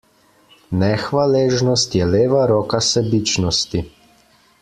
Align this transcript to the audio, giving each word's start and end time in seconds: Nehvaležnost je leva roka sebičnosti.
Nehvaležnost 0.83 1.95
je 1.99 2.05
leva 2.15 2.41
roka 2.51 2.81
sebičnosti. 2.89 3.87